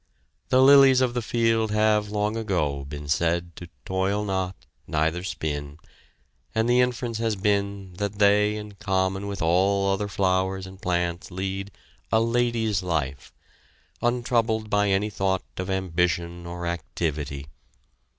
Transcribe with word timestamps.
The 0.49 0.63
lilies 0.63 0.99
of 0.99 1.13
the 1.13 1.21
field 1.21 1.69
have 1.69 2.09
long 2.09 2.35
ago 2.35 2.85
been 2.85 3.07
said 3.07 3.55
to 3.57 3.69
toil 3.85 4.25
not, 4.25 4.55
neither 4.87 5.23
spin, 5.23 5.77
and 6.55 6.67
the 6.67 6.81
inference 6.81 7.19
has 7.19 7.35
been 7.35 7.93
that 7.99 8.17
they 8.17 8.55
in 8.55 8.71
common 8.71 9.27
with 9.27 9.43
all 9.43 9.93
other 9.93 10.07
flowers 10.07 10.65
and 10.65 10.81
plants 10.81 11.29
lead 11.29 11.69
a 12.11 12.19
"lady's 12.19 12.81
life," 12.81 13.31
untroubled 14.01 14.71
by 14.71 14.89
any 14.89 15.11
thought 15.11 15.43
of 15.57 15.69
ambition 15.69 16.47
or 16.47 16.65
activity. 16.65 17.45